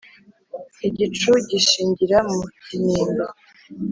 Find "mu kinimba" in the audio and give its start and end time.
2.29-3.25